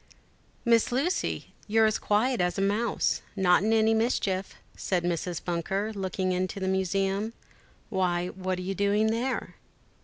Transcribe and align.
"MISS 0.65 0.91
Lucy, 0.91 1.53
you're 1.67 1.85
as 1.85 1.99
quiet 1.99 2.41
as 2.41 2.57
a 2.57 2.61
mouse. 2.63 3.21
Not 3.35 3.61
in 3.61 3.71
any 3.71 3.93
mischief?" 3.93 4.55
said 4.75 5.03
Mrs. 5.03 5.45
Bunker, 5.45 5.93
looking 5.93 6.31
into 6.31 6.59
the 6.59 6.67
museum; 6.67 7.33
"why, 7.91 8.29
what 8.29 8.57
are 8.57 8.63
you 8.63 8.73
doing 8.73 9.11
there?" 9.11 9.57